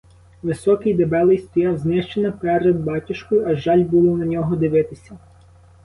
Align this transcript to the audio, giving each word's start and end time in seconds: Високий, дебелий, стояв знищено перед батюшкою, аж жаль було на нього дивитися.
Високий, 0.43 0.93
дебелий, 0.93 1.37
стояв 1.37 1.77
знищено 1.77 2.31
перед 2.33 2.79
батюшкою, 2.83 3.45
аж 3.47 3.63
жаль 3.63 3.83
було 3.83 4.17
на 4.17 4.25
нього 4.25 4.55
дивитися. 4.55 5.17